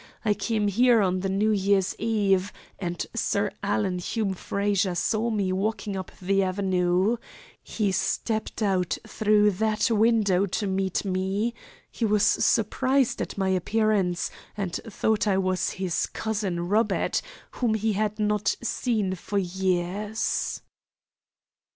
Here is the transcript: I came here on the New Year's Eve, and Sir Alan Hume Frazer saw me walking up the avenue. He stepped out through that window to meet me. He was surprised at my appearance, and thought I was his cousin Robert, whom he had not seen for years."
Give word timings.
I 0.25 0.33
came 0.33 0.67
here 0.67 0.99
on 0.99 1.19
the 1.19 1.29
New 1.29 1.51
Year's 1.51 1.95
Eve, 1.99 2.51
and 2.79 3.05
Sir 3.13 3.51
Alan 3.61 3.99
Hume 3.99 4.33
Frazer 4.33 4.95
saw 4.95 5.29
me 5.29 5.51
walking 5.53 5.95
up 5.95 6.11
the 6.19 6.41
avenue. 6.41 7.17
He 7.61 7.91
stepped 7.91 8.63
out 8.63 8.97
through 9.05 9.51
that 9.61 9.91
window 9.91 10.47
to 10.47 10.65
meet 10.65 11.05
me. 11.05 11.53
He 11.91 12.03
was 12.05 12.23
surprised 12.23 13.21
at 13.21 13.37
my 13.37 13.49
appearance, 13.49 14.31
and 14.57 14.73
thought 14.87 15.27
I 15.27 15.37
was 15.37 15.69
his 15.73 16.07
cousin 16.07 16.67
Robert, 16.67 17.21
whom 17.51 17.75
he 17.75 17.93
had 17.93 18.17
not 18.17 18.55
seen 18.63 19.13
for 19.13 19.37
years." 19.37 20.63